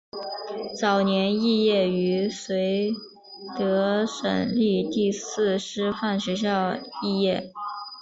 [0.81, 2.91] 早年肄业于绥
[3.55, 7.51] 德省立第四师范学校肄业。